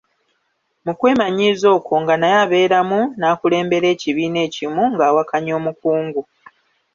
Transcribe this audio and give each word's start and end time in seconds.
Mu 0.85 0.93
kwemanyiiza 0.99 1.67
okwo 1.77 1.95
nga 2.01 2.13
naye 2.17 2.37
abeeramu 2.45 3.01
n'akulembera 3.17 3.87
ekibiina 3.95 4.39
ekimu 4.47 4.83
ng'awakanya 4.93 5.51
omukungu. 5.59 6.21